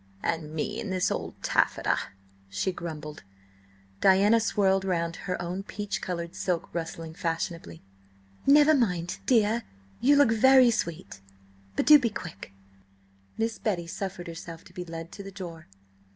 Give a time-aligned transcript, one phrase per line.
[0.23, 1.95] "And me in this old taffeta!"
[2.49, 3.21] she grumbled.
[3.99, 7.83] Diana swirled round, her own peach coloured silk rustling fashionably.
[8.47, 11.21] "Never mind, dear–you look very sweet.
[11.75, 12.51] But do be quick!"
[13.37, 15.67] Miss Betty suffered herself to be led to the door.